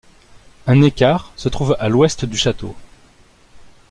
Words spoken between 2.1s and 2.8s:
du château.